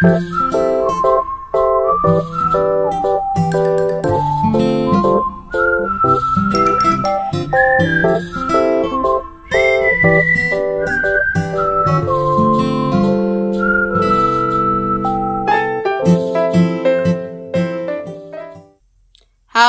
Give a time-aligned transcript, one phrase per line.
[0.00, 0.16] Hello，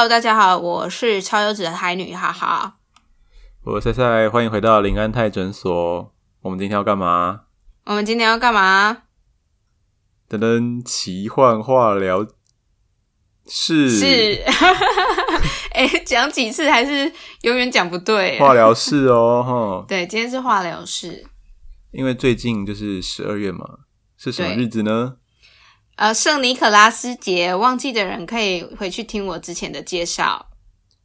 [0.08, 2.76] 大家好，我是超优质的海女，哈哈。
[3.66, 6.14] 我是赛赛，欢迎回到林安泰诊所。
[6.44, 7.42] 我们今天要干嘛？
[7.84, 9.04] 我们今天要干嘛？
[10.32, 12.26] 噔噔，奇幻化疗
[13.48, 14.42] 室是，
[15.76, 17.12] 哎、讲几次还是
[17.42, 18.40] 永远讲不对。
[18.40, 19.44] 化疗室哦，
[19.84, 21.26] 哈，对，今天是化疗室。
[21.92, 23.66] 因为最近就是十二月嘛，
[24.16, 25.18] 是什么日子呢？
[25.98, 30.48] 呃，圣尼可拉斯节，忘记的人可以回去听我之前的介绍。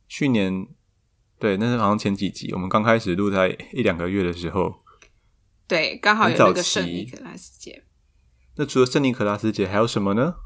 [0.09, 0.68] 去年，
[1.40, 4.73] 对，那是好像前几集，我们刚开始录在一两个月的时候。
[5.66, 7.82] 对，刚好有那个圣期尼可拉斯节，
[8.56, 10.37] 那除了圣尼可拉斯节，还有什么呢？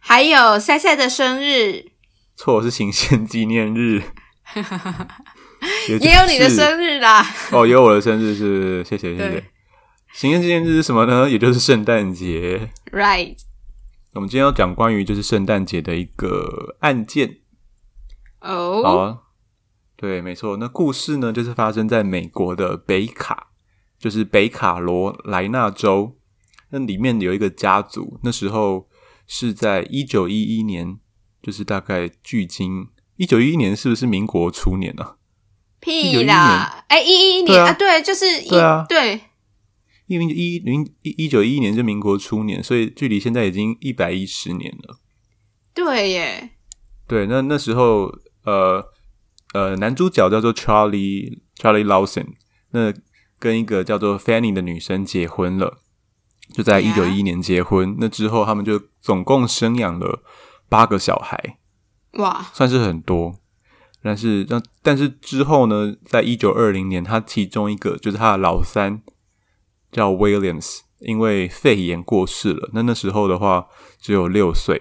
[0.00, 1.92] 还有赛赛的生日，
[2.36, 4.02] 错，是行宪纪念日，
[5.88, 7.26] 也也有你的生日啦。
[7.50, 8.84] 哦，也有我的生日是？
[8.84, 9.44] 谢谢谢谢。
[10.12, 11.28] 行宪纪念日是什么呢？
[11.28, 12.70] 也就是圣诞节。
[12.92, 13.36] Right，
[14.14, 17.38] 我们今天要讲关于就是圣诞节的一个案件。
[18.38, 19.18] 好哦，啊，
[19.96, 20.56] 对，没错。
[20.56, 23.48] 那故事呢，就是发生在美国的北卡，
[23.98, 26.16] 就是北卡罗来纳州。
[26.70, 28.88] 那里面有一个家族，那时候
[29.26, 30.98] 是在一九一一年，
[31.42, 35.16] 就是大概距今一九一一年，是不是民国初年啊？
[35.78, 36.84] 屁啦！
[36.88, 39.20] 哎，一一年啊啊，对，就是一对啊对，
[40.06, 44.98] 因为一零一一九一一年是民国初年，所以距离现在已经一百一十年了。
[45.74, 46.50] 对耶，
[47.06, 48.10] 对，那那时候，
[48.44, 48.84] 呃
[49.52, 52.28] 呃，男主角叫做 Charlie Charlie Lawson，
[52.70, 52.92] 那
[53.38, 55.78] 跟一个叫做 Fanny 的女生结婚了，
[56.52, 57.96] 就在一九一一年结婚。
[57.98, 60.22] 那之后，他们就总共生养了
[60.68, 61.58] 八个小孩，
[62.14, 63.34] 哇，算是很多。
[64.02, 69.02] 但是，那但是之后呢，在一九二零年，他其中一个就是他的老三
[69.90, 72.70] 叫 Williams，因为肺炎过世了。
[72.72, 73.66] 那那时候的话，
[74.00, 74.80] 只有六岁，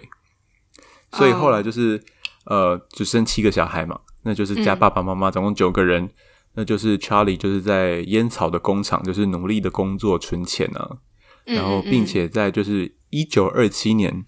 [1.13, 2.03] 所以后来就是、
[2.45, 6.09] 呃，只生七个小孩嘛，那就是加嗯爸爸妈妈，总共九个人。
[6.57, 10.97] 那就是 Charlie 就是在烟草的工厂，就是努力的工作存钱啊，嗯
[11.45, 14.25] 然后嗯并且在就是一九二七年，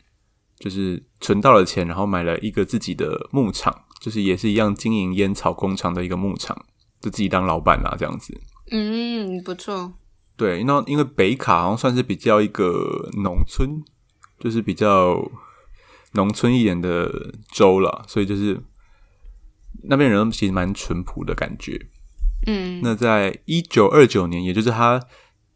[0.59, 6.65] 就是存到了钱，然后买了一个自己的牧场，就是也是一样经营烟草工厂的一个牧场，
[7.01, 8.39] 就自己当老板啦这样子。
[8.71, 9.93] 嗯，不错，
[10.35, 13.81] 对，那因为北卡好像算是比较一个农村，
[14.39, 15.31] 就是比较
[16.13, 18.61] 农村一点的州了，所以就是
[19.83, 21.87] 那边人其实蛮淳朴的感觉。
[22.45, 25.01] 嗯，那在一九二九年，也就是他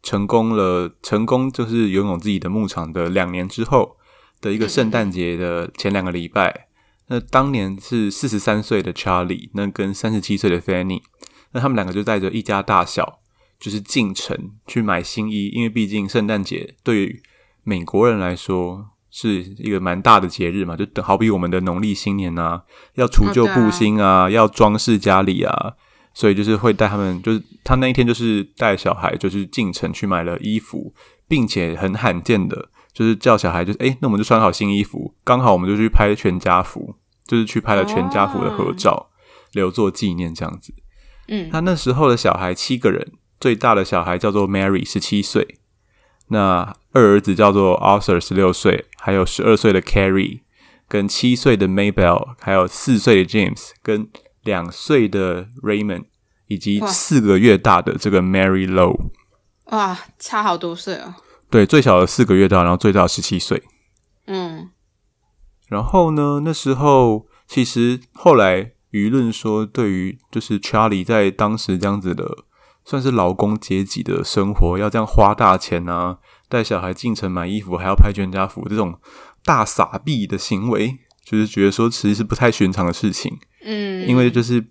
[0.02, 3.96] 成功了，成功就是拥有自己的牧场的两年之后
[4.40, 6.66] 的一个圣诞节的前两个礼拜，
[7.06, 11.02] 那当年是四十三岁的 Charlie，那跟三十七岁的 Fanny，
[11.52, 13.20] 那他们两个就带着一家大小，
[13.60, 17.22] 就是进城去买新衣，因为毕竟圣诞节对于
[17.62, 22.62] 美国人来说是一个蛮大的节日嘛，就好比我们的农历新年啊，
[22.94, 25.74] 要除旧布新啊，要装饰家里啊，
[26.14, 30.92] 所以就是会带他们，就是他那一天就是带小孩，就是进城去买了衣服，
[31.26, 36.94] 并且很罕见的，就是叫小孩就是诶，那我们就穿好新衣服，刚好我们就去拍全家福，
[37.26, 39.08] 就是去拍了全家福的合照，
[39.52, 40.74] 留作纪念这样子。
[41.28, 41.48] 嗯。
[41.50, 45.56] 他那时候的小孩七个人，最大的小孩叫做 Mary，十七岁，
[46.28, 50.40] 那二儿子叫做 Arthur，十六岁，还有十二岁的 Carrie，
[50.88, 54.06] 跟七岁的 Maybell，还有四岁的 James，跟
[54.42, 56.04] 两岁的 Raymond，
[56.46, 59.10] 以及四个月大的这个 Mary Low。
[59.66, 61.14] 哇，差好多岁哦，
[61.50, 63.62] 对，最小的四个月大，然后最大十七岁。
[64.26, 64.70] 嗯
[65.68, 72.44] 然后呢，那时候其实后来舆论说，对于就是 Charlie 在当时这样子的，
[72.84, 79.00] 算是劳工阶级的生活，要这样花大钱啊，带小孩进城买衣服，还要拍全家福，这种
[79.42, 84.64] 大傻逼的行为，就是觉得说其实是不太寻常的事情，嗯，因为就是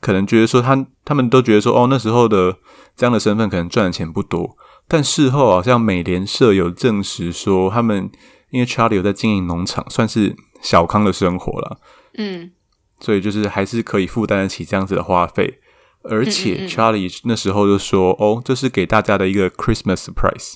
[0.00, 2.56] 可能觉得说他他们都觉得说，哦，那时候的
[2.96, 4.56] 这样的身份可能赚的钱不多，
[4.86, 8.10] 但事后好像美联社有证实说，他们
[8.50, 11.80] 因为 Charlie 有在经营农场，算是小康的生活了，
[12.16, 12.52] 嗯。
[13.00, 15.60] 所以就是还是可以负担得起这样子的花费。
[16.02, 16.68] 而嗯且嗯。
[16.68, 20.54] Charlie 那时候就说：“哦，这是给大家的一个 Christmas surprise，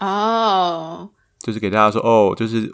[0.00, 1.08] 哦，
[1.40, 2.70] 就是给大家说，哦，就是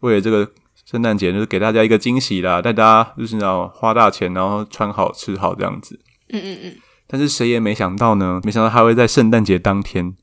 [0.00, 0.50] 为了这个
[0.94, 5.98] 圣诞节，就是给大家一个惊喜啦，带大家就是那种花大钱，然后穿好吃好这样子。
[6.28, 6.76] 嗯嗯嗯，
[7.08, 10.14] 但是谁也没想到呢，没想到他会在圣诞节当天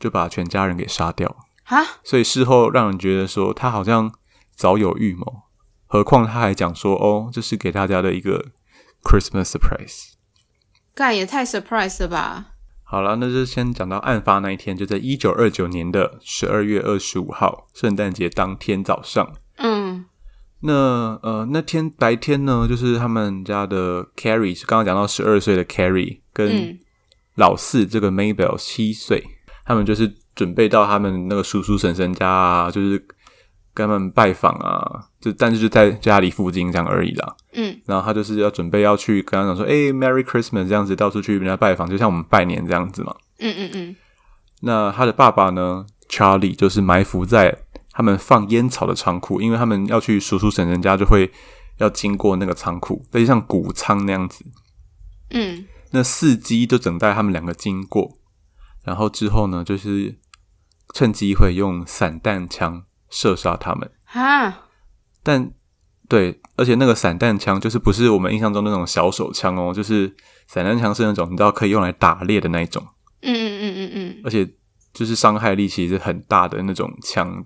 [0.00, 1.36] 就把全家人给杀掉。
[1.62, 4.12] 哈，所以事后让人觉得说他好像
[4.56, 5.42] 早有预谋。
[5.86, 8.46] 何况他还讲说：“哦，这是给大家的一个
[9.04, 10.14] Christmas surprise。
[10.92, 12.46] 干也太 surprise 了吧！”
[12.82, 19.32] 好了，那就先讲到案发那一天，就在一九二九年的十二月二十五号，圣诞节当天早上。
[20.62, 26.78] 嗯那呃，那天白天呢，就是他们家的 Carrie 是刚刚讲到十二岁的 Carrie 跟嗯
[27.36, 29.24] 老四这个 Mabel 七岁，
[29.64, 32.98] 他们就是准备到他们那个叔叔婶婶家啊，就是
[33.72, 37.34] 跟他们拜访啊，就但是就在家里附近这样而已啦。
[37.54, 43.14] 嗯然后他就是要准备要去跟他讲说，哎、m e r r y Christmas 这样子，到处去人家拜访，就像我们拜年这样子嘛。
[43.38, 43.96] 嗯嗯嗯，
[44.60, 47.56] 那他的爸爸呢，Charlie 就是埋伏在
[47.92, 51.30] 他们放烟草的仓库，因为他们要去叔叔婶婶家，就会
[51.78, 54.44] 要经过那个仓库，类似像谷仓那样子。
[55.30, 58.18] 嗯那伺机就等待他们两个经过，
[58.84, 60.18] 然后之后呢，就是
[60.94, 63.90] 趁机会用散弹枪射杀他们。
[64.12, 64.66] 啊，
[65.22, 65.52] 但
[66.08, 70.14] 对，而且那个散弹枪就是不是我们印象中那种小手枪哦，就是
[70.46, 72.86] 散弹枪是那种你知道可以用来打猎的那一种，
[73.22, 74.48] 嗯嗯嗯嗯嗯，而且
[74.92, 77.44] 就是伤害力其实很大的那种枪。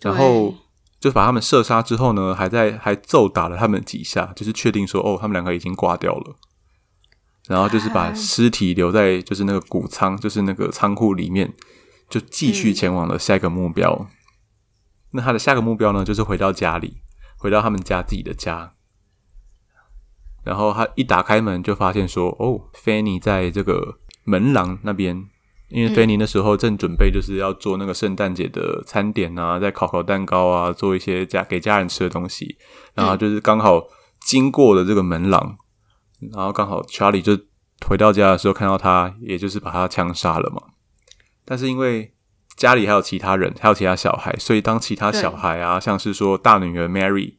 [0.00, 0.54] 对然后
[0.98, 6.36] 就把他们射杀之后呢，还在还揍打了他们几下，就是确定说哦，他们两个已经挂掉了。
[7.46, 11.52] 然后就是把啊尸体留在就是那个谷仓，就是那个仓库里面，
[12.08, 14.08] 就继续嗯前往了下一个目标。
[15.12, 17.02] 那他的下个目标呢，就是回到家里，
[17.36, 18.74] 回到他们家自己的家。
[20.44, 25.28] 然后他一打开门，就发现说：“哦，Fanny 在这个门廊那边，
[25.70, 32.56] 因为嗯 Fanny 那时候正准备就是要做那个圣诞节的餐点啊，在烤烤蛋糕啊，做一些家给家人吃的东西。
[32.94, 33.82] 然后就是刚好
[34.20, 35.56] 经过了这个门廊，
[36.32, 37.38] 然后刚好 Charlie 就
[37.86, 40.60] 回到家的时候看到他，也就是把他枪杀了嘛。
[41.44, 42.12] 但是因为
[42.56, 47.36] 家里还有其他人，还有其他小孩，所以当其他小孩啊，像是说大女儿 Mary，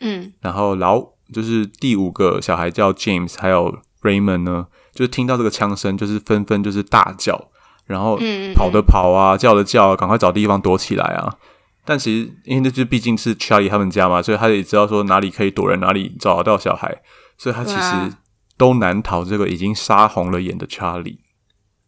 [0.00, 7.50] 嗯然后老就是第五个小孩叫 James，还有 Raymond 呢，就是听到这个枪声，就是纷纷就是大叫，
[7.92, 8.18] 然后
[8.54, 11.36] 跑的跑啊，叫的叫啊，赶快找地方躲起来啊。
[11.84, 17.02] 但其实因为那就毕竟是 Charlie 他们家嘛，所以他也知道说哪里可以躲人，哪里找得到小孩，
[17.36, 18.16] 所以他其实
[18.56, 21.18] 都难逃这个已经杀红了眼的 Charlie。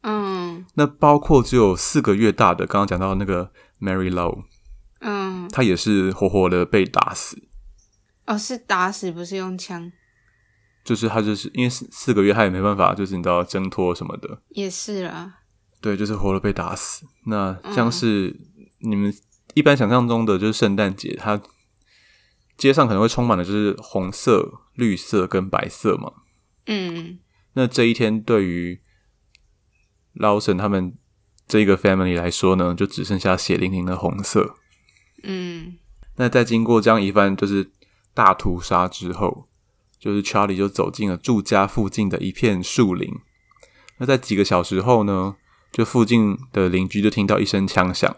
[0.02, 3.50] 嗯那包括只有四个月大的，刚刚讲到那个
[3.80, 4.42] Mary Low，
[5.00, 7.48] 嗯，他也是活活的被打死。
[8.26, 9.92] 哦，是打死，不是用枪，
[10.84, 15.38] 就是他就是因为四四个月，他也没办法，就是你知道挣脱什么的，也是啦。
[15.84, 17.04] 对，就是活了被打死。
[17.26, 18.34] 那像是
[18.78, 19.14] 你们
[19.52, 21.38] 一般想象中的，就是圣诞节，它
[22.56, 26.10] 街上可能会充满的就是红色、绿色跟白色嘛。
[26.68, 27.18] 嗯
[27.52, 28.80] 那这一天对于
[30.14, 30.96] Lawson 他们
[31.46, 34.54] 这个 family 来说呢，就只剩下血淋淋的红色。
[35.22, 35.76] 嗯
[36.16, 37.70] 那在经过这样一番就是
[38.14, 39.46] 大屠杀之后，
[39.98, 43.12] 就是 Charlie 就走进了住家附近的一片树林。
[43.98, 45.36] 那在几个小时后呢，
[45.74, 48.16] 就附近的邻居就听到一声枪响，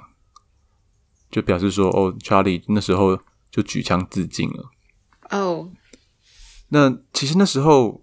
[1.30, 3.18] 就表示说：“哦，Charlie 那时候
[3.50, 4.70] 就举枪自尽了。
[5.30, 5.72] 哦，”
[6.68, 8.02] 那其实那时候，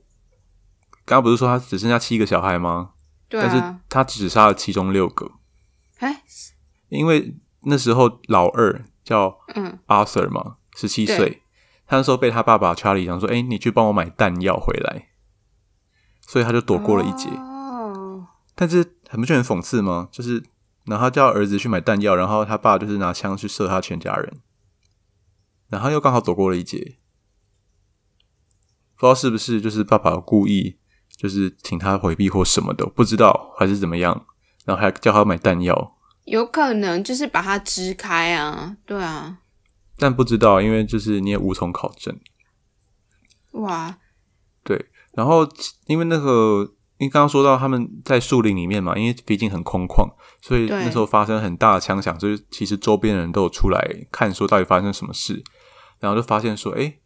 [1.05, 2.93] 刚刚不是说他只剩下七个小孩吗？
[3.29, 5.31] 对但是啊，他只杀了其中六个，
[5.99, 6.23] 哎，
[6.89, 11.43] 因为那时候老二叫嗯 Arthur 嘛，十七岁，
[11.85, 15.09] 他那时候被他爸爸 Charlie 讲说：“哎、你去帮我买弹药回来。”
[16.25, 17.29] 所以他就躲过了一劫。
[17.29, 20.09] 哦，但是很不觉得很讽刺吗？
[20.11, 20.43] 就是，
[20.85, 24.41] 然后他叫儿子去买弹药，然后他爸就是拿枪去射他全家人，
[25.67, 26.97] 然后又刚好躲过了一劫。
[28.97, 30.79] 不知道是不是就是爸爸故意
[31.15, 34.25] 就是请他回避或什么的，不知道还是怎么样，
[34.65, 39.37] 然后还叫他买弹药，有可能就是把他支开啊，对啊，
[39.99, 42.19] 但不知道，因为就是你也无从考证。
[43.51, 43.95] 哇，
[44.63, 45.47] 对，然后
[45.85, 50.07] 因为那个，因为刚刚说到他们在树林里面嘛，因为毕竟很空旷，
[50.41, 55.43] 所以那时候发生很大的枪响，就是其实周边的人都有出来看，说到底发生什么事，
[55.99, 56.99] 然后就发现说，哎，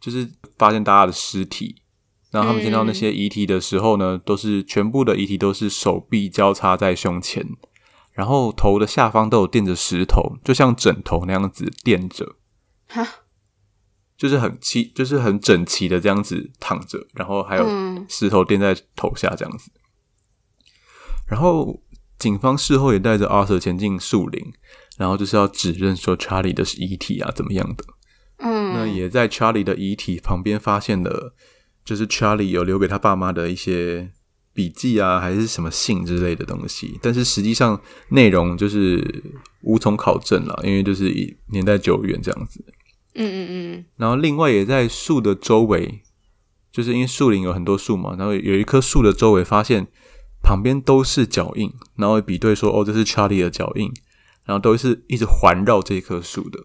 [0.00, 1.82] 就是发现大家的尸体，
[2.30, 7.44] 然后他们见到那些遗体的时候呢，都是全部的遗体都是手臂交叉在胸前，
[8.12, 12.36] 然后头的下方都有垫着石头，就像枕头那样子垫着。
[12.88, 13.06] 哈，
[14.16, 19.70] 就是很齐，就是很整齐的这样子躺着，然后还有嗯石头垫在头下这样子。
[21.28, 21.82] 然后
[22.18, 24.52] 警方事后也带着 Arthur 前进树林，
[24.96, 27.84] 然后就是要指认说 Charlie 的遗体啊怎么样的。
[28.38, 31.34] 嗯那嗯，也在 Charlie 的遗体旁边发现了，
[31.84, 34.12] 就是 Charlie 有留给他爸妈的一些
[34.52, 37.80] 笔记啊，还是什么信之类的东西，但是实际上
[38.10, 39.24] 内容就是
[39.62, 41.10] 无从考证了，因为就是
[41.50, 42.64] 年代久远这样子。
[43.16, 43.84] 嗯嗯嗯。
[43.96, 46.02] 然后另外也在树的周围，
[46.70, 49.86] 就是因为树林有很多树嘛，然后有一棵树的周围发现
[50.42, 53.92] 旁边都是脚印，然后比对说哦，这是 Charlie 的脚印，
[54.44, 56.64] 然后都是一直环绕这棵树的，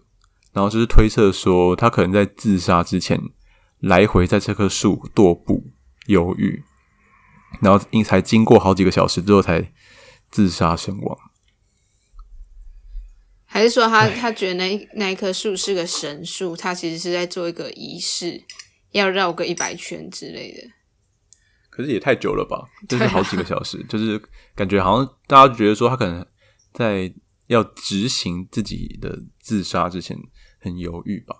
[0.52, 3.20] 然后就是推测说他可能在自杀之前
[3.80, 5.64] 来回在这棵树踱步
[6.06, 6.62] 犹豫，
[7.60, 9.72] 然后因才经过好几个小时之后才
[10.30, 11.18] 自杀身亡。
[13.52, 18.42] 还是说他他觉得那那一棵树是个神树，他其实是在做一个仪式，
[18.92, 20.70] 要绕个一百圈之类的。
[21.68, 22.66] 可是也太久了吧？
[22.88, 24.18] 就是好几个小时，就是
[24.54, 26.26] 感觉好像大家觉得说他可能
[26.72, 27.12] 在
[27.48, 30.16] 要执行自己的自杀之前
[30.58, 31.36] 很犹豫吧。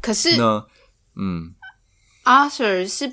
[0.00, 0.64] 可是呢，
[1.16, 1.52] 嗯
[2.24, 3.12] ，Arthur 是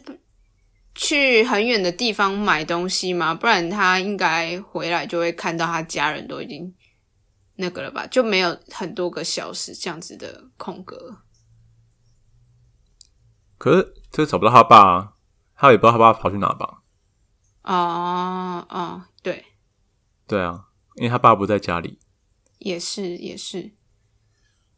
[0.94, 3.34] 去很远的地方买东西吗？
[3.34, 6.72] 不然他应该回来就会看到他家人都已经。
[7.56, 11.18] 那个了吧，就没有很多个小时这样子的空格。
[13.58, 15.14] 可是这找不到他爸，啊
[15.56, 16.82] 他也不知道他爸跑去哪吧？
[17.62, 19.46] 哦哦，对，
[20.28, 22.00] 对啊，因为他爸不在家里。
[22.60, 23.72] 也是也是。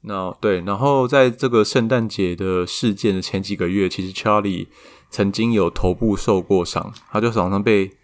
[0.01, 4.67] 那对，然后在这个圣诞节的事件的前几个月，其实 Charlie
[5.09, 7.97] 曾经有头部受过伤，他就常常被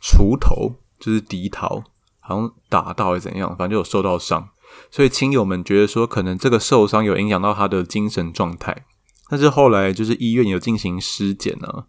[0.00, 1.82] 锄头，就是敌逃。
[2.28, 4.50] 好像打到还是怎样，反正就有受到伤，
[4.90, 8.84] 所以亲友们觉得说，可能这个受伤有影响到他的精神状态。
[9.30, 11.86] 但是后来就是医院有进行尸检呢，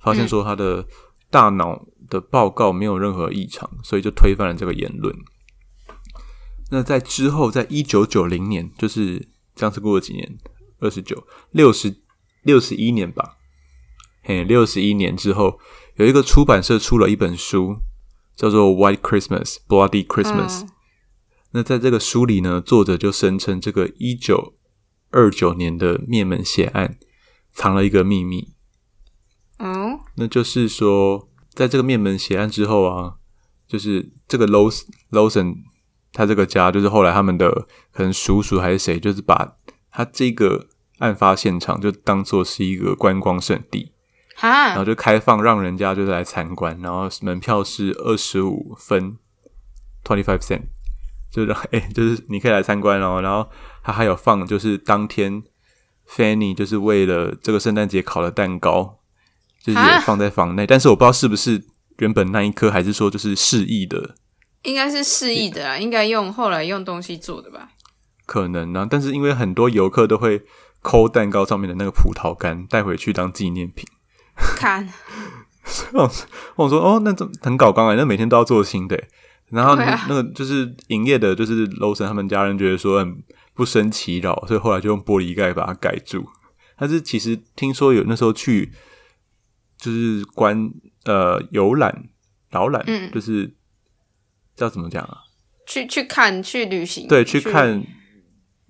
[0.00, 0.86] 发现说他的
[1.30, 5.14] 大脑的报告没有任何异常，所以就推翻了这个言论。
[6.70, 10.38] 那在之后，在一九九零年，就是这样子过了几年，
[10.80, 11.94] 二十九、六十、
[12.44, 13.36] 六十一年吧，
[14.22, 15.58] 嘿，六十一年之后，
[15.96, 17.76] 有一个出版社出了一本书。
[18.36, 20.66] 叫做《White Christmas》（Bloody Christmas）。
[21.52, 24.54] 那在这个书里呢，作者就声称这个一九
[25.10, 26.98] 二九年的灭门血案
[27.52, 28.54] 藏了一个秘密。
[29.58, 33.16] 哦，那就是说，在这个灭门血案之后啊，
[33.68, 35.56] 就是这个 Los Lawson
[36.12, 39.56] 他这个家，就是后来他们的可能叔叔还是谁，就是把
[39.90, 43.91] 他这个案发现场就当做是一个观光圣地。
[44.42, 49.16] 然后就开放让人家就是来参观，然后门票是二十五分
[50.04, 50.62] ，twenty five cent，
[51.30, 53.20] 就是 哎，就是你可以来参观哦。
[53.22, 53.48] 然后
[53.82, 55.42] 他还有放，就是当天
[56.08, 58.98] Fanny 就是为了这个圣诞节烤的蛋糕，
[59.62, 60.66] 就是也放在房内。
[60.66, 61.62] 但是我不知道是不是
[61.98, 64.16] 原本那一颗，还是说就是示意的，
[64.62, 67.68] 应该是示意的啊，应该用后来用东西做的吧？
[68.26, 70.42] 可能呢，但是因为很多游客都会
[70.80, 73.86] 抠蛋糕上面的那个葡萄干带回去当纪念品。
[74.56, 74.88] 看，
[75.92, 76.10] 我
[76.56, 77.94] 我说哦，那这很搞刚啊？
[77.94, 79.02] 那每天都要做新的，
[79.50, 83.22] 然后那个就是营业的，就是楼层他们家人觉得说很
[83.54, 86.26] 不生其扰，所以后来就用玻璃盖把它盖住。
[86.76, 88.72] 但是其实听说有那时候去
[89.76, 90.72] 就是观
[91.04, 92.08] 呃游览
[92.50, 93.54] 导览，嗯，就是
[94.56, 95.18] 叫怎么讲啊？
[95.66, 97.84] 去去看去旅行，对，去看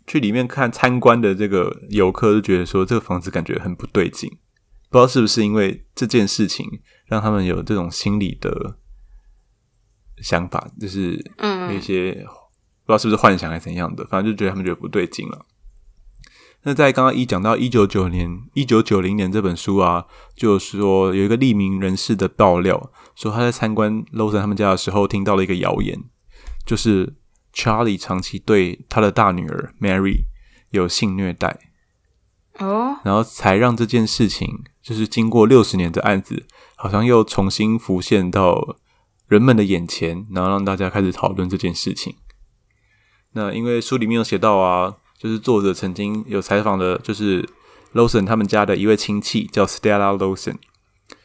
[0.07, 4.31] 去里面看参观的这个游客就觉得说这个房子感觉很不对劲。
[4.93, 6.69] 不知道是不是因为这件事情
[7.07, 8.77] 让他们有这种心理的
[10.19, 15.47] 想法，就是嗯，一些不知道是不是幻想还是怎样的，反正就觉得他们觉得不对劲了。
[16.65, 20.05] 那在刚刚一讲到一九九年、一九九零年这本书啊，
[20.37, 25.99] 就是说有一个匿名人士的爆料，说他在参观 l o s o n 他们家的时候听到了一个谣言，
[26.67, 27.15] 就是
[27.55, 30.27] Charlie 长期对他的大女儿 Mary
[30.69, 31.59] 有性虐待
[32.59, 34.65] 哦，然后才让这件事情。
[34.83, 36.45] 就是经过六十年的案子，
[36.77, 38.77] 好像又重新浮现到
[39.29, 42.17] 人们的眼前，然后让大家开始讨论这件事情。
[43.33, 47.49] 那因为书里面有写到啊，就是作者曾经有采访的，就是
[47.95, 50.57] Lawson 他们家的一位亲戚叫 Stella Lawson。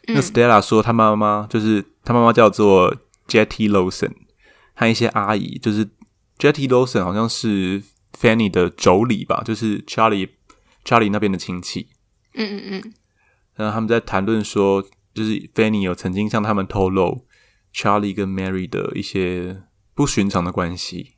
[0.08, 2.96] 那 Stella 说，他妈妈就是他妈妈叫做
[3.28, 4.14] Jetty Lawson，
[4.74, 5.86] 和一些阿姨，就是
[6.38, 7.84] Jetty Lawson 好像是
[8.18, 10.30] Fanny 的妯娌吧，就是 Charlie
[10.86, 11.88] Charlie 那边的亲戚。
[12.36, 12.94] 嗯嗯嗯。
[13.58, 14.82] 然后他们在谈论说，
[15.14, 17.26] 就是 Fanny 有曾经向他们透露
[17.74, 21.14] Charlie 跟 Mary 的一些不寻常的关系。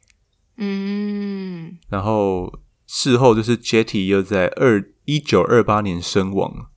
[0.57, 6.67] 嗯，然后事后就是 Jetty 又在二一九二八年身亡，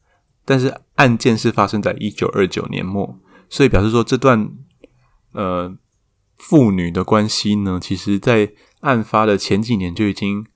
[0.45, 4.53] 但是案件是发生在一九二九年末，所以表示说这段
[5.33, 5.77] 呃
[6.37, 10.47] 父女的关系呢，其实在案发的前几年就已经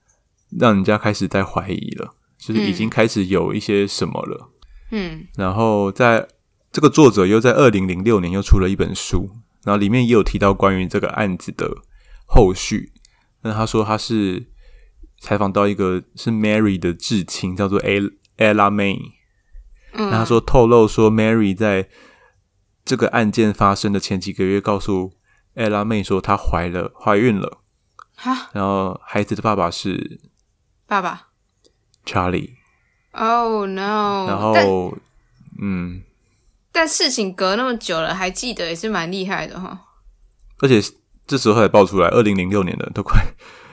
[0.57, 4.49] 让人家开始在怀疑了，就是已经开始有一些什么了。
[4.49, 4.56] 嗯，
[5.35, 6.27] 然后在
[6.71, 9.29] 这个作者又在二零零六年又出了一本书，
[9.63, 11.69] 然后里面也有提到关于这个案子的
[12.25, 12.93] 后续。
[13.41, 14.47] 那他说他是
[15.19, 18.99] 采访到一个是 Mary 的至亲，叫做 Ella May。
[19.93, 21.89] 那他说透露说，Mary 在
[22.85, 25.13] 这个案件发生的前几个月，告诉
[25.55, 27.59] Ella May 说她怀了，怀孕了。
[28.15, 30.19] 哈，然后孩子的爸爸是
[30.85, 31.29] 爸爸。
[32.05, 32.56] Charlie。
[33.19, 34.27] Oh no！
[34.27, 34.95] 然后，
[35.59, 36.03] 嗯，
[36.71, 39.81] 但事情隔那么久了，还记得也是蛮厉害的哈。
[40.59, 40.79] 而且
[41.25, 43.19] 这时候才爆出来，二零零六年的都快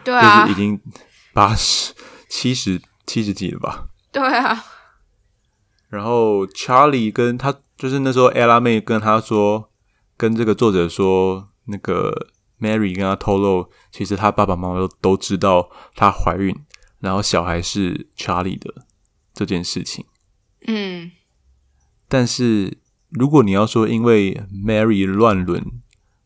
[0.03, 0.81] 对啊是已，经
[1.35, 1.93] 八十
[2.31, 3.85] 七十七十几了吧。
[4.11, 4.65] 对啊，
[5.91, 9.71] 然后 Charlie 跟他就是那时候 Ella 妹跟他说，
[10.17, 16.57] 跟这个作者说，那个 Mary 跟他透露，其实他爸爸妈妈都都知道她怀孕，
[17.01, 18.73] 然后小孩是 Charlie 的
[19.35, 20.07] 这件事情。
[20.67, 21.11] 嗯，
[22.09, 22.79] 但是
[23.11, 25.63] 如果你要说因为 Mary 乱伦，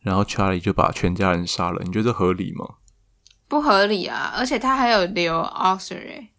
[0.00, 2.76] 然后 Charlie 就把全家人杀了，你觉得这合理吗？
[3.48, 4.32] 不合理啊！
[4.36, 6.30] 而且他还有留 Arthur 哎，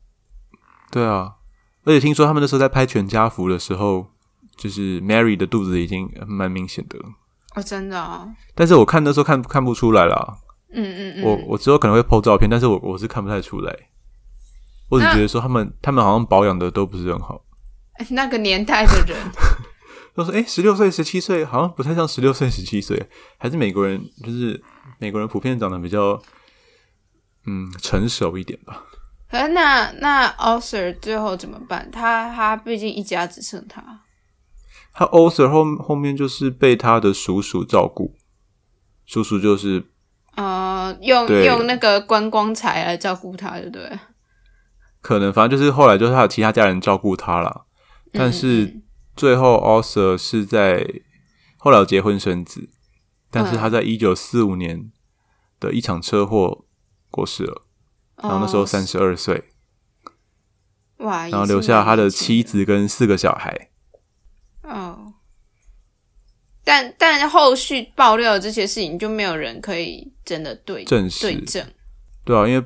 [0.92, 1.38] 对啊，
[1.84, 4.12] 而且听说他们那时候在拍全家福的时候，
[4.56, 7.06] 就是 Mary 的肚子已经蛮明显的了。
[7.56, 10.38] 哦，真的哦，但是我看那时候看看不出来啦，
[10.72, 13.76] 嗯嗯嗯，我我之后可能会 PO 照片，但是我我是看不太出来。
[14.90, 17.44] 我只觉得说他们他们好像保养的都不是很好。
[18.12, 19.18] 那个年代的人，
[20.16, 24.62] 他说哎，十六岁、十七岁好像不太像十六岁、十七岁，还是美国人就是
[24.98, 26.22] 美国人普遍长得比较
[27.46, 28.86] 嗯成熟一点吧。
[29.30, 31.90] 可是那那 Arthur 最后怎么办？
[31.92, 33.84] 他他毕竟一家只剩他，
[34.94, 38.16] 他 Arthur 后后面就是被他的叔叔照顾，
[39.06, 39.84] 叔叔就是
[40.36, 44.00] 呃，用用那个观光财来照顾他，对不对？
[45.02, 47.66] 可能反正就是后来就是他有其他家人照顾他啦，
[48.12, 48.82] 但是
[49.16, 50.86] 最后 Arthur 是在
[51.58, 52.70] 后来有结婚生子，
[53.30, 54.92] 但是他在一九四五年
[55.60, 56.66] 的一场车祸
[57.10, 57.64] 过世了，
[58.18, 59.50] 然后那时候三十二岁，
[60.98, 63.70] 哦哇，然后留下他的妻子跟四个小孩。
[64.64, 65.14] 哦。
[66.64, 71.66] 但但后续爆料的这些事情，就没有人可以真的对证实对证。
[72.24, 72.64] 对啊，因为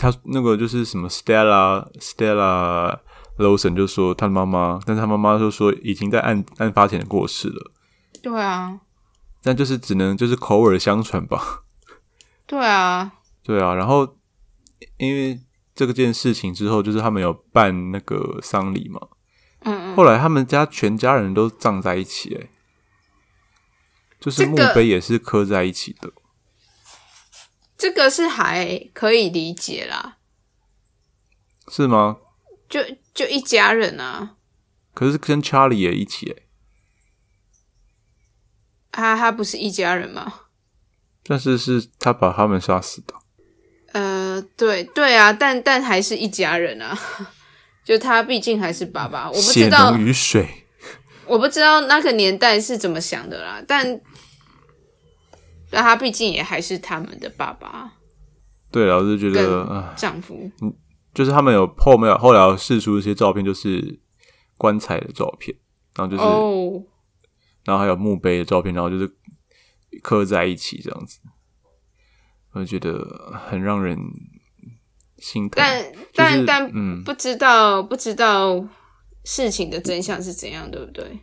[0.00, 2.98] 他那个就是什么 Stella Stella
[3.36, 7.70] Lawson 就说他的妈妈，但是他妈妈就说已经在案案发前过世了，
[8.22, 8.80] 对啊，
[9.42, 11.64] 但就是只能就是口耳相传吧。
[12.46, 14.16] 对啊，对啊，然后
[14.96, 15.38] 因为
[15.74, 19.00] 这个件事情之后，就是他们有办那个丧礼嘛，
[19.64, 22.48] 嗯嗯，后来他们家全家人都葬在一起，哎，
[24.18, 26.10] 就是墓碑也是刻在一起的。
[27.80, 30.18] 这个是还可以理解啦，
[31.68, 32.18] 是吗？
[32.68, 32.78] 就
[33.14, 34.36] 就一家人啊，
[34.92, 36.42] 可是跟 Charlie 也一起，哎，
[38.92, 40.42] 他他不是一家人吗？
[41.24, 43.14] 但是是他把他们杀死的。
[43.92, 46.98] 呃，对对啊，但但还是一家人啊，
[47.82, 50.66] 就他毕竟还是爸爸，我不血知道浓于水。
[51.24, 53.98] 我不知道那个年代是怎么想的啦，但
[55.70, 57.92] 但他毕竟也还是他们的爸爸
[58.70, 60.50] 对了，我就觉得丈夫。
[60.60, 60.74] 嗯
[61.12, 63.98] 就是他们有后面后来有试出一些照片，就是
[64.56, 65.52] 棺材的照片，
[65.96, 66.80] 然后就是、哦，
[67.64, 69.12] 然后还有墓碑的照片，然后就是
[70.04, 71.18] 刻在一起这样子，
[72.52, 73.98] 我就觉得很让人
[75.18, 75.54] 心疼。
[75.56, 78.64] 但但但嗯，不知道不知道
[79.24, 81.18] 事情的真相是怎样，对不对？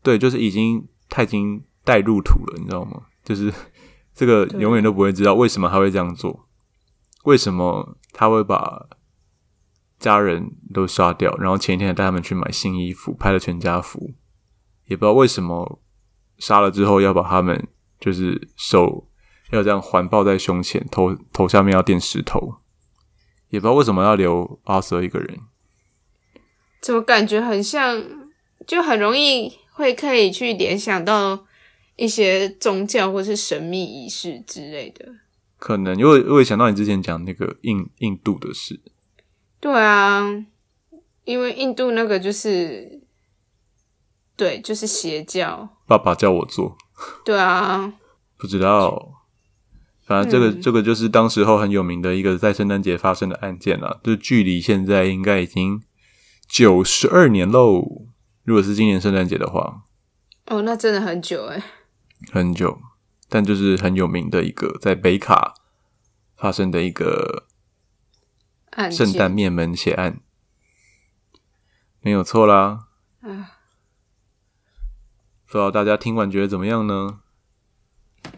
[0.00, 3.02] 对，就是已经他已经带入土了，你知道吗？
[3.24, 3.52] 就是
[4.14, 6.46] 这个永远都不会知道为什么他会这样做，
[7.24, 8.86] 为什么他会把
[9.98, 14.12] 家人都杀掉，然后前一天还带他们去买新衣服，拍了全家福，
[14.86, 15.80] 也不知道为什么
[16.38, 19.08] 杀了之后要把他们就是手
[19.50, 22.56] 要这样环抱在胸前，头头下面要垫石头，
[23.48, 25.40] 也不知道为什么要留阿 Sir 一个人。
[26.80, 28.02] 怎么感觉很像，
[28.66, 31.46] 就很容易会可以去联想到
[31.96, 35.06] 一些宗教或是神秘仪式之类的。
[35.58, 38.80] 可能因为我也想到你之前讲那个印印度的事，
[39.60, 40.44] 对啊，
[41.24, 43.00] 因为印度那个就是，
[44.36, 45.76] 对，就是邪教。
[45.86, 46.76] 爸爸叫我做。
[47.24, 47.94] 对啊，
[48.36, 49.12] 不知道，
[50.04, 55.82] 反正这个、嗯这个就是当时候很有名的一个在圣诞节发生的案件啊，就距离现在应该已经
[56.46, 57.82] 九十二年喽。
[58.42, 59.84] 如果是今年圣诞节的话，
[60.48, 61.62] 哦，那真的很久诶。
[62.32, 62.80] 很久，
[63.28, 65.54] 但就是很有名的一个在北卡
[66.36, 67.46] 发生的一个
[68.90, 70.20] 圣诞面门血案，
[72.00, 72.88] 没有错啦。
[73.20, 73.58] 啊，
[75.46, 77.20] 不知道大家听完觉得怎么样呢？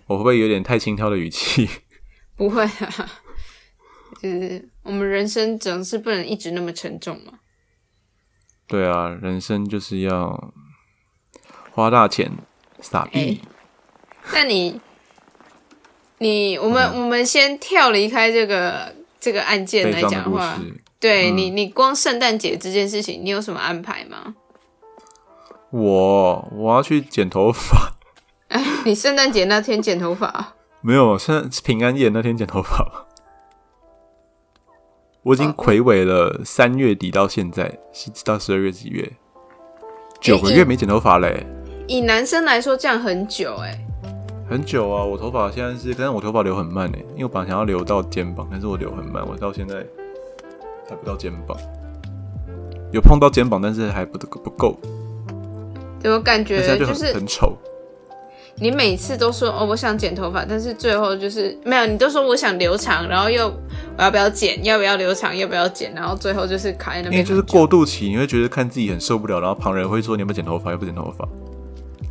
[0.07, 1.68] 我会不会有点太轻佻的语气？
[2.37, 3.11] 不会啊，
[4.20, 7.40] 就是我们人生总是不能一直那么沉重嘛。
[8.66, 10.55] 对啊，人生就是要
[11.70, 12.31] 花大钱
[12.81, 13.40] 撒币。
[14.33, 14.81] 那你，
[16.19, 20.59] 你，我们我们先跳离开这个这个案件来讲话。
[20.99, 24.35] 对你，你光圣诞节这件事情，你有什么安排吗？
[25.71, 27.93] 我我要去剪头发。
[28.49, 30.55] 哎，你圣诞节那天剪头发？
[30.81, 33.07] 没有，圣平安夜那天剪头发。
[35.23, 39.12] 我已经魁伟了三月底到现在，是到十二月几月，
[40.21, 41.45] 九个月没剪头发嘞。
[41.89, 43.79] 以男生来说，这样很久哎。
[44.49, 49.85] 很久啊，我头发现在是，但是我头发留很慢哎，因为我本来想要留到肩膀，但是我留很慢，我到现在
[50.89, 51.57] 还不到肩膀，
[52.93, 54.79] 有碰到肩膀，但是还不不够。
[55.99, 57.57] 怎么感觉就是很丑？
[58.59, 61.85] 你每次都说哦，我想剪头发，但是最后就是没有。
[61.85, 63.53] 你都说我想留长，然后又
[63.99, 64.65] 我要不要剪？
[64.65, 65.37] 要不要留长？
[65.37, 65.93] 要不要剪？
[65.93, 67.15] 然后最后就是卡在那边。
[67.15, 70.71] 因为就是过渡期，你会觉得看自己很受不了，然后旁人会说你要不要剪头发？
[70.71, 71.29] 要不剪头发？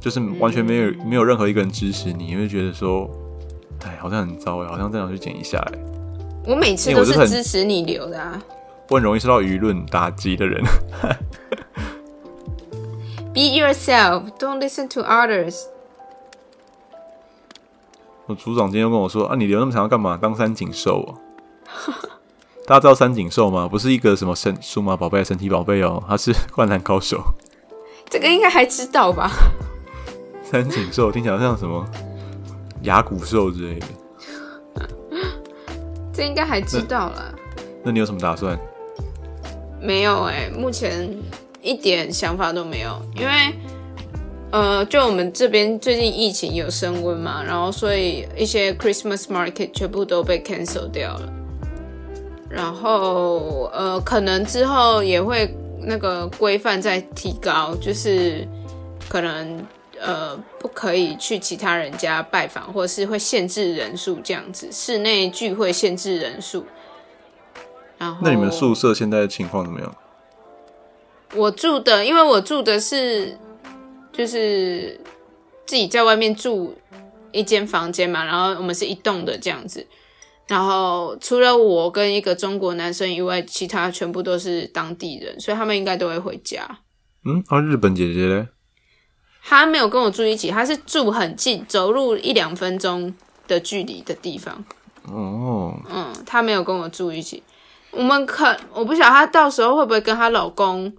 [0.06, 3.10] 就是完全没有没有任何一个人支持你，你会觉得说，
[3.84, 5.80] 哎，好像很糟哎，好像这样去剪一下哎。
[6.46, 8.40] 我每次都是支持你留的啊。
[8.90, 10.64] 我很容易受到舆论打击的人。
[13.34, 15.64] Be yourself, don't listen to others.
[18.28, 20.20] 我组长今天又跟我说啊，你留那么长要干嘛？
[20.22, 21.18] 当三井寿啊。
[22.68, 23.68] 大家知道三井寿吗？
[23.68, 27.24] 不是一个什么神数码宝贝、神奇宝贝哦，他是 灌篮高手。
[28.08, 29.32] 这个应该还知道吧？
[30.46, 31.84] 三井寿听起来像什么
[32.84, 33.88] 牙骨兽之类的，
[36.14, 37.34] 这应该还知道了。
[37.84, 38.58] 那你有什么打算？
[39.82, 41.10] 没有哎，目前
[41.62, 43.02] 一点想法都没有。
[43.16, 43.54] 因为
[44.52, 51.34] 呃，就我们这边最近疫情有升温嘛，然后所以一些 Christmas market 全部都被 cancel 掉了。
[52.48, 58.48] 然后呃，可能之后也会那个规范再提高，就是
[59.10, 59.66] 可能。
[60.00, 64.68] 呃，不可以去其他人家拜访，或者是会限制人数这样子。
[64.72, 66.66] 室内聚会限制人数。
[67.98, 69.96] 然后，那你们宿舍现在的情况怎么样？
[71.34, 73.38] 我住的，因为我住的是
[74.12, 75.00] 就是
[75.66, 76.78] 自己在外面住
[77.32, 79.86] 一间房间嘛，然后我们是一栋的这样子。
[80.48, 86.66] 然后除了我跟一个中国男生以外，其他全部都是当地人，所以他们应该都会回家。
[87.26, 88.48] 嗯，啊，日本姐姐嘞？
[89.45, 93.15] 他没有跟我住一起，他是住很近，走路一两分钟
[93.49, 94.65] 的距离的地方。
[95.05, 97.43] 哦，嗯，他没有跟我住一起。
[97.91, 100.93] 我们可我不晓得他到时候会不会跟她老公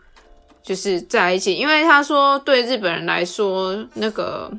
[0.61, 4.51] 就是在一起，因为他说对日本人来说，那个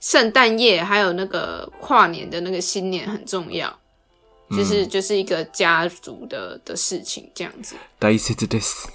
[0.00, 3.72] 圣诞夜还有那个跨年的那个新年很重要，
[4.50, 7.76] 就是就是一个家族的的事情这样子。
[8.00, 8.88] 大切です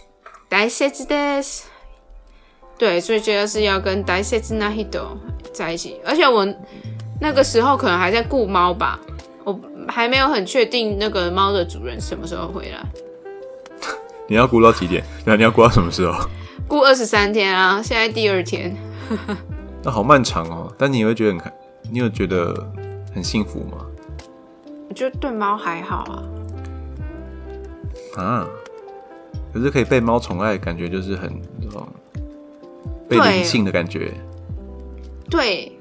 [0.50, 1.62] 大切です。
[2.79, 5.07] 对，所以觉得是要跟 Daisetsu Nahido
[5.53, 6.47] 在一起，而且我
[7.21, 8.99] 那个时候可能还在顾猫吧，
[9.45, 9.59] 我
[9.89, 12.85] 还没有很确定那个猫的主人什么时候回来。
[14.29, 15.03] 你要顾到几点？
[15.25, 16.29] 那 你要顾到什么时候？
[16.69, 18.77] 顾二十三天啊，现在第二天。
[19.83, 21.53] 那好漫长哦，但你会觉得很开，
[21.91, 22.53] 你有觉得
[23.15, 23.87] 很幸福吗？
[24.89, 26.05] 我觉得对猫还好
[28.17, 28.23] 啊。
[28.23, 28.47] 啊，
[29.55, 31.41] 可是可以被猫宠爱，感觉就是很
[33.09, 34.13] 被灵性的感觉，
[35.31, 35.73] 对，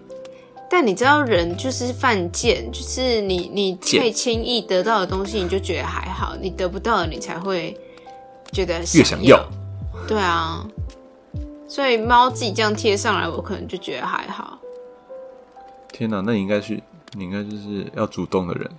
[0.70, 7.76] 但你知道人就是犯贱，就是你你会轻易得到的东西，你就觉得还好；你得不到的，你才会
[8.52, 9.44] 觉得越想要。
[10.08, 10.66] 对啊，
[11.68, 14.60] 所以猫自己这样贴上来，我可能就觉得还好。
[15.92, 16.84] 天哪，那你应该去，
[17.14, 18.70] 你应该就是要主动的人。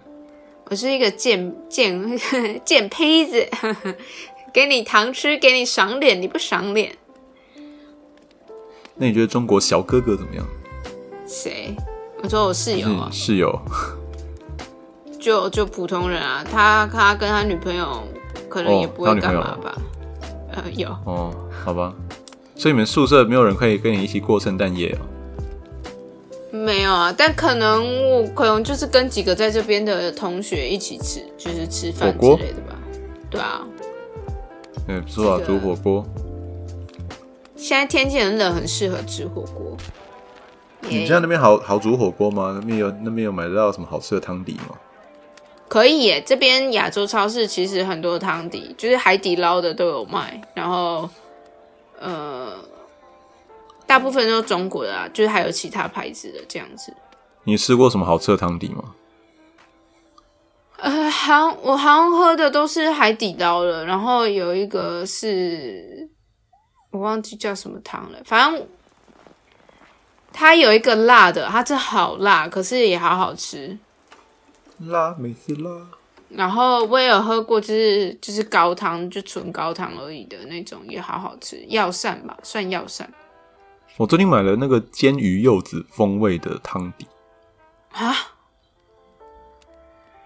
[0.68, 2.18] 我是一个贱贱
[2.64, 3.48] 贱胚子，
[4.52, 6.92] 给你糖吃，给你赏脸，你不赏脸。
[8.96, 10.46] 那你觉得中国小哥哥怎么样？
[11.26, 11.76] 谁？
[12.22, 13.60] 我说我室友啊，室友，
[15.20, 16.42] 就就普通人啊。
[16.50, 18.02] 他他跟他女朋友
[18.48, 19.76] 可能也不会干嘛吧？
[20.52, 21.94] 呃，有哦，好吧。
[22.54, 25.04] 所以你们宿舍没有人可以跟你一起过圣诞夜哦？
[26.52, 32.74] 没有啊，但可能我可能就是跟几个在这边的同学一起吃，就是吃饭之类的吧。
[33.28, 33.60] 对啊，
[34.88, 36.06] 嗯，不错啊，煮火锅。
[37.66, 39.76] 现在天气很冷，很适合吃火锅。
[40.82, 42.56] 你现在那边好好煮火锅吗？
[42.60, 44.76] 那边有那边有买得到什么好吃的汤底吗？
[45.66, 50.40] 可以耶，这边亚洲超市其实很多汤底，就是海底捞的都有卖。
[50.54, 51.10] 然后，
[51.98, 52.52] 呃，
[53.84, 56.94] 大部分都是中国的啊，就是还有其他牌子的这样子。
[57.42, 58.94] 你吃过什么好吃的汤底吗？
[60.76, 66.08] 呃，好我好像喝的都是海底捞的，然后有一个是
[66.96, 68.66] 我忘记叫什么汤了，反正
[70.32, 73.78] 它有一个辣的，它这好辣，可是也好好吃。
[74.78, 75.70] 辣，每次辣。
[76.28, 81.64] 然后我也有喝过，就是就是高汤，就纯高汤而已的那种，也好好吃。
[81.68, 83.08] 药膳吧，算药膳
[83.96, 87.06] 我最近买了那个煎鱼柚子风味的汤底，
[87.92, 88.12] 啊，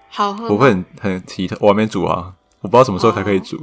[0.09, 0.48] 好喝吗。
[0.50, 3.59] 我会很很奇特，我还没煮啊，我不知道什么时候才可以煮。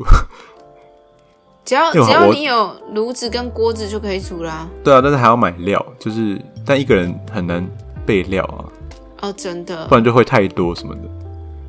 [1.68, 4.66] 只要只要你有炉子跟锅子就可以煮啦。
[4.86, 7.68] 对啊，但是还要买料，就是但一个人很难
[8.06, 8.64] 备料啊，
[9.24, 11.02] 哦，真的不，然就会太多什么的。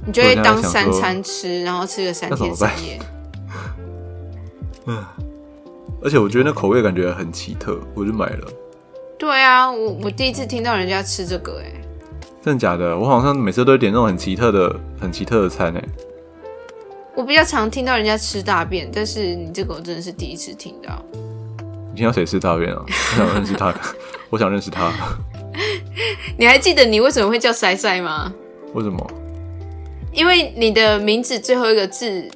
[0.06, 3.00] 你就会当三餐吃，然后吃个三天三夜。
[4.86, 5.04] 嗯
[6.00, 8.46] 而且我觉得那口味感觉很奇特，我就买了。
[9.18, 11.72] 对啊，我我第一次听到人家吃这个、欸，
[12.40, 12.96] 真的假的？
[12.96, 15.88] 我好像每次都会点那种很奇特的、很奇特的餐诶。
[17.18, 21.04] 我比较常听到人家吃大便，但是你这个我真的是第一次听到。
[21.90, 22.80] 你听到谁吃大便啊？
[22.86, 23.74] 我想认识他，
[24.30, 24.92] 我想认识他。
[26.38, 28.32] 你还记得你为什么会叫塞塞吗？
[28.72, 29.04] 为什么？
[30.12, 32.30] 因为你的名字最后一个字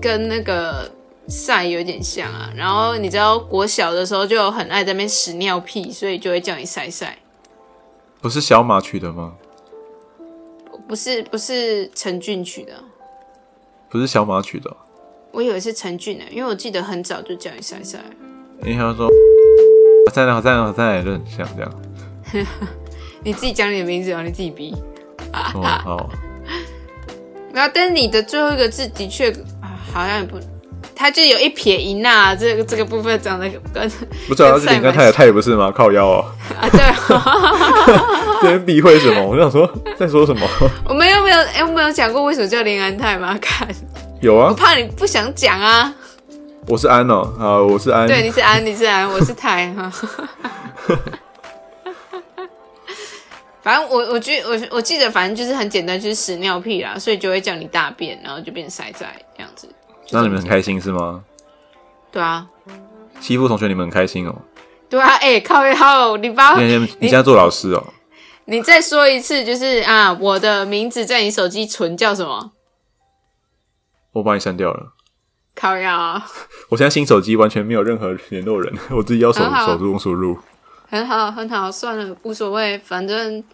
[0.00, 0.90] 跟那个
[1.28, 2.50] “赛”有点像啊。
[2.56, 7.14] 然后你知道国小的时候就很爱在那边屎尿屁，所以就会叫你塞塞。
[8.22, 9.34] 不是小马取的吗？
[10.88, 12.72] 不是不是陈俊取的，
[13.88, 14.76] 不是小马取的哦、
[15.32, 17.98] 我以为是陈俊呢、因为我记得很早就叫你塞塞。
[18.62, 19.08] 因为他说
[20.12, 21.72] 在哪在哪在哪就很像这样。
[23.24, 24.74] 你自己讲你的名字哦，你自己逼。
[25.32, 26.10] 哦，好，
[27.52, 30.38] 然后，但是你的最后一个字的确啊，好像也不，
[31.00, 33.88] 它就有一撇一捺，这个这个部分长得跟
[34.26, 35.70] 不是啊，跟这点跟赛蛮他也他也不是吗？
[35.74, 36.26] 靠腰啊，
[36.60, 36.80] 啊，对，
[38.42, 39.22] 这边避讳什么？
[39.24, 40.44] 我想说在说什么？
[40.84, 43.38] 我们有没有哎，我们有讲过为什么叫林安泰吗？
[43.40, 43.68] 看，
[44.20, 45.94] 有啊，我怕你不想讲啊。
[46.66, 48.08] 我是安哦，啊，我是安。
[48.08, 49.92] 对，你是安，你是安，我是泰哈。
[53.62, 59.06] 反正我我记我我记得，反正就是很简单，就是屎尿屁啦，所以就会叫你大便，然后就变塞仔
[59.36, 59.68] 这样子。
[60.10, 61.24] 那你们很开心是吗？
[62.10, 62.46] 对啊，
[63.20, 64.34] 欺负同学你们很开心哦。
[64.88, 67.86] 对啊，哎、靠一靠，你把今天你现在做老师哦，
[68.46, 72.52] 你再说一次，就是啊，我的名字在你手机存叫什么？
[74.12, 74.94] 我把你删掉了。
[75.54, 76.26] 靠呀、啊，
[76.70, 80.38] 我现在新手机完全没有任何联络人， 我自己要手手动输入。
[80.88, 83.44] 很好很好，算了，无所谓，反正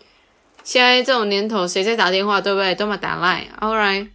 [0.62, 2.72] 现在这种年头，谁在打电话，对不对？
[2.76, 4.08] 都嘛打 line，all right。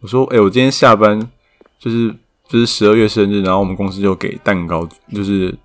[0.00, 1.20] 我说，哎、我今天下班
[1.78, 2.14] 就是
[2.48, 5.56] 就是十二月生日，然后我们公司就给蛋糕，就是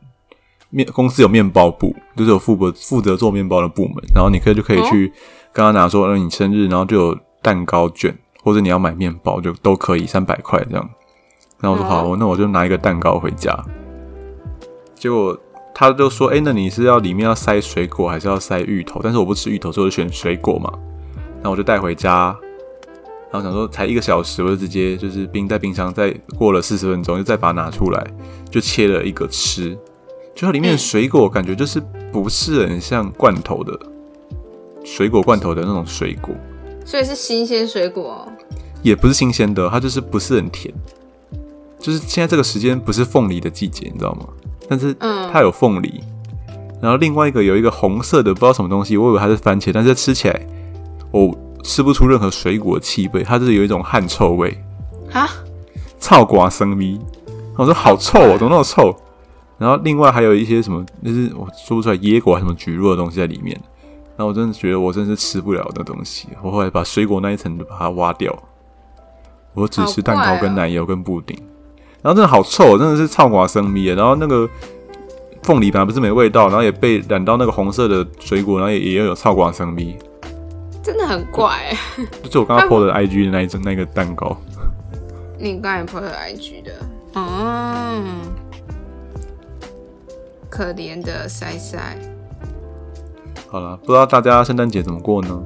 [0.69, 5.11] 面公司有面包部，就是有负责负责做面包的部门，然后你可以就可以去
[5.51, 10.89] 跟他拿说，嗯，你生日，然后就有蛋糕卷，或者你要买面包就都可以，三百块这样。
[11.59, 13.57] 然后我说好，哦那我就拿一个蛋糕回家。
[14.95, 15.37] 结果
[15.75, 18.99] 他就说，哎、那你是要里面要塞水果，还是要塞芋头？
[19.03, 20.71] 但是我不吃芋头，所以我就选水果嘛。
[21.35, 22.35] 然后我就带回家，
[23.33, 28.05] 然后想说才一个小时，我就直接就是冰在冰箱，再过了四十分钟，就再把它拿出来，
[28.51, 29.75] 就切了一个吃。
[30.35, 33.75] 就它里面的嗯水果感觉就是不是很像罐头的
[34.83, 36.35] 水果罐头的那种水果，
[36.85, 38.31] 所以是新鲜水果哦、
[38.83, 40.71] 也不是新鲜的，它就是不是很甜。
[41.79, 44.27] 就是现在这个时间不是凤梨的季节，你知道吗？
[44.69, 46.01] 但是嗯它有凤梨，
[46.79, 50.47] 然后另外一个有一个红色的不知道什么东西，我以为它是番茄，但是吃起来
[51.09, 54.55] 我吃不出任何水果的气味，它就是有一种汗臭味。
[55.11, 55.27] 啊，
[55.99, 56.99] 臭瓜生咪，
[57.57, 58.95] 我说好臭哦，怎么那么臭？
[59.57, 63.59] 然后另外还有一些什么，就是我说不出来椰果还是什么橘肉的东西在里面。
[64.15, 68.31] 然后我真的觉得我真是吃不了那东西，我后来把水果那一层就把它挖掉，
[69.53, 71.35] 我只吃蛋糕跟奶油跟布丁。
[72.01, 73.85] 然后真的好臭，真的是臭瓜生咪。
[73.85, 74.47] 然后那个
[75.41, 79.97] 凤梨本来不是没味道，然后也被染到那个红色的水果，然后也也有臭瓜生咪。
[80.83, 81.77] 真的很怪、欸。
[82.23, 84.35] 就是我刚刚 PO 的 IG 的那一张那个蛋糕。
[85.39, 86.71] 你刚才 po 的 IG 的，
[87.15, 88.21] 嗯，
[90.49, 91.97] 可怜的塞塞。
[93.47, 95.43] 好了，不知道大家圣诞节怎么过呢？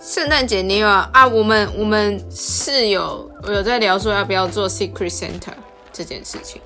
[0.00, 1.10] 圣诞节你有啊？
[1.12, 5.52] 啊我们我们室友有在聊说要不要做 Secret Center
[5.92, 6.62] 这件事情。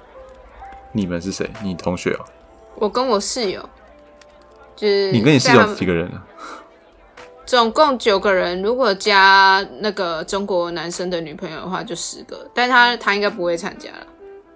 [0.92, 1.50] 你们是谁？
[1.62, 2.24] 你同学哦、
[2.76, 3.66] 我跟我室友，
[4.80, 6.26] 就是你跟你室友几个人啊？
[7.44, 12.50] 总共九个人，如果加那个中国男生的女朋友的话，就十个。
[12.54, 14.06] 但他他应该不会参加了。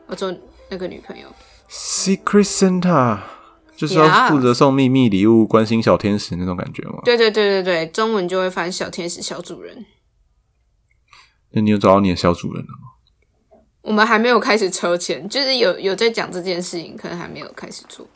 [0.07, 0.35] 我做
[0.71, 1.27] 那个女朋友。
[1.69, 3.19] Secret Santa
[3.77, 7.01] 就是要负责送秘密礼物、关心小天使那种感觉吗？
[7.05, 9.85] 对对对对对，中文就会翻小天使小主人。
[11.51, 13.59] 那你有找到你的小主人了吗？
[13.83, 18.07] 我们还没有开始抽签，就是有有在讲这件事情，可能还没有开始做。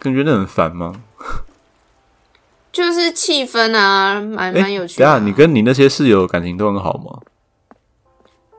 [0.00, 1.02] 感觉得很烦吗？
[2.72, 5.14] 就是气氛啊，蛮哎蛮有趣的、啊。
[5.18, 7.20] 等一下，你跟你那些室友感情都很好吗？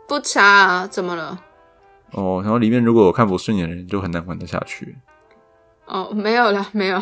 [0.08, 0.88] 不差啊？
[0.88, 1.40] 怎么了？
[2.12, 4.98] 哦，然后里面如果我看不顺眼的人，就很难玩得下去。
[5.86, 7.02] 哦，没有了，没有。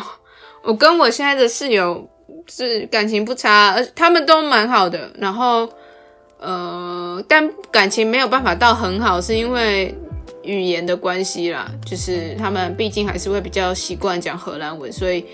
[0.62, 2.08] 我跟我现在的室友
[2.46, 5.10] 是感情不差，而他们都蛮好的。
[5.18, 5.68] 然后，
[6.38, 9.92] 呃，但感情没有办法到很好，是因为
[10.42, 11.70] 语言的关系啦。
[11.84, 15.24] 就是他们毕竟还是会比较习惯讲荷兰文，所以，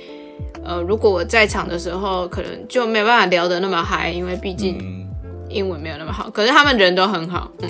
[0.65, 5.09] 呃，如果我在场的时候，可能就没有办法聊得那么嗨，因为毕竟嗯，
[5.49, 6.29] 英文没有那么好。
[6.31, 7.69] 可是他们人都很好，嗯。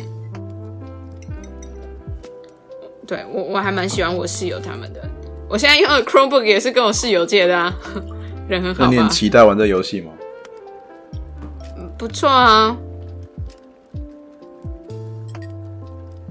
[3.06, 5.00] 对我我还蛮喜欢我室友他们的。
[5.48, 7.72] 我现在用的 Chromebook 也是跟我室友借的啊，
[8.48, 9.08] 人很好吧那你很？
[9.08, 10.10] 期待玩这游戏吗？
[11.96, 12.76] 不错啊，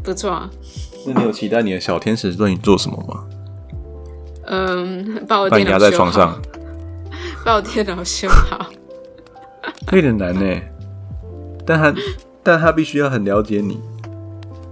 [0.03, 0.49] 不错啊。
[1.05, 3.25] 那你有期待你的小天使对你做什么吗？
[4.47, 6.41] 嗯，把我把你压在电脑修好床上，，
[7.43, 8.69] 把我电脑修好。
[9.91, 10.61] 有点难呢。
[11.65, 11.93] 但他
[12.43, 13.79] 但他必须要很了解你，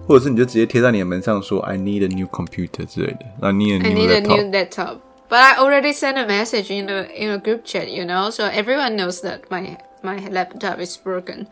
[0.08, 4.98] 或者是你就直接贴在你的门上说 “I need a new computer” 之类的，那 need a I new need a new laptop.
[5.30, 8.44] But I already sent a message in the in a group chat, you know, so
[8.46, 11.48] everyone knows that my my laptop is broken.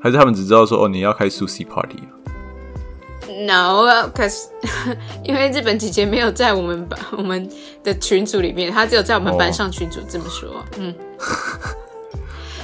[0.00, 2.10] 还是他们只知道说哦你要开 Sushi Party 啊
[3.26, 4.48] No, cause
[5.24, 7.48] 因为日本姐姐没有在我们班我们
[7.82, 10.64] 的群组里面，她只有在我们班上群组这么说。
[10.78, 10.94] 嗯。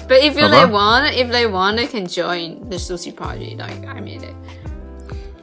[0.08, 3.56] But if you they want, if they want, they can join the sushi party.
[3.56, 4.34] Like I made it.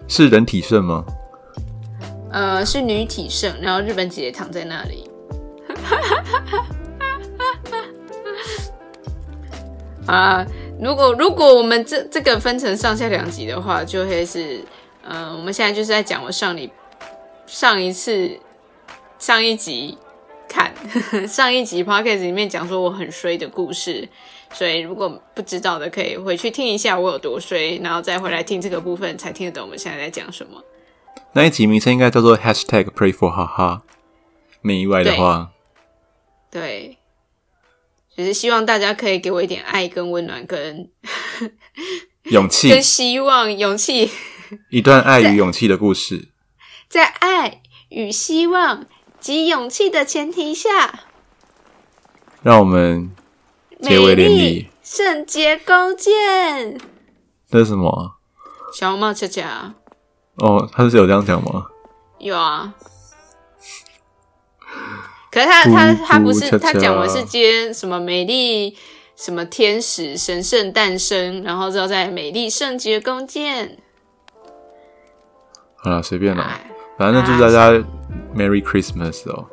[0.10, 1.06] 是人体盛吗？
[2.32, 5.10] 呃，是女体盛，然后日本姐姐躺在那里。
[10.06, 10.46] 啊，
[10.82, 14.60] 如果如果我们这这个分成上下两集的话，就会是，
[15.08, 16.70] 呃，我们现在就是在讲我上礼
[17.46, 18.38] 上一次
[19.17, 19.98] 上一集
[20.50, 20.74] 看
[21.28, 24.08] 上一集 podcast 里面讲说我很衰的故事，
[24.52, 30.62] 所以如果不知道的可以回去听一下我有多衰，然后再回来听这个部分，才听得懂我们现在在讲什么。
[31.34, 33.84] 那一集名称应该叫做 Hashtag Pray for 哈哈。
[34.62, 35.52] 没意外的话，
[36.52, 36.98] 对，
[38.13, 40.89] 只是希望大家可以给我一点爱、跟温暖、跟
[42.26, 44.12] 勇气，跟希望、勇气，
[44.70, 46.30] 一段爱与勇气的故事。
[46.90, 48.86] 在爱与希望
[49.20, 51.02] 及勇气的前提下，
[52.42, 53.12] 让我们
[53.82, 54.70] 结为连理美丽。
[54.84, 56.80] 圣洁弓箭，
[57.50, 58.16] 这是什么啊？
[58.74, 59.74] 小红帽恰恰
[60.36, 61.66] 哦，他是有这样讲吗？
[62.20, 62.74] 有啊。
[65.30, 68.76] 可是他他嘟他不是他讲的是接什么美丽
[69.16, 73.78] 什么天使神圣诞生，然后之后再美丽圣洁弓箭，
[75.88, 76.62] 好了，随便啦，哎，
[76.97, 77.71] 反正祝大家
[78.36, 79.45] Merry Christmas 哦。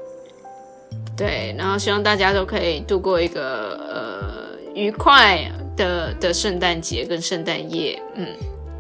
[1.16, 8.26] 对，然后希望大家都可以度过一个呃愉快的的圣诞节跟圣诞夜，嗯，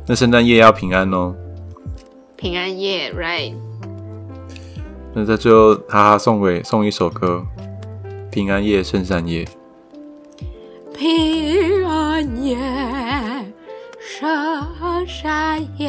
[0.04, 1.32] 那圣诞夜要平安哦。
[2.34, 3.54] 平安夜，right？
[5.14, 7.46] 那在最后，哈哈送给送一首歌，
[8.32, 9.44] 《平安夜，圣诞夜》。
[10.92, 12.56] 平安夜，
[14.00, 15.88] 圣诞夜，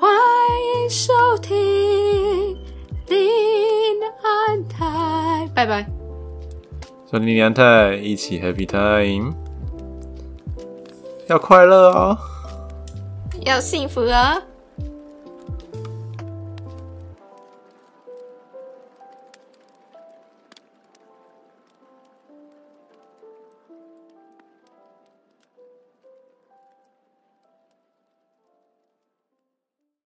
[0.00, 0.10] 欢
[0.78, 1.54] 迎收听
[3.06, 5.86] 林安泰，拜拜。
[7.04, 9.34] 小林李安泰一起 Happy Time，
[11.28, 12.18] 要快乐哦。
[13.42, 14.42] 要幸福哦！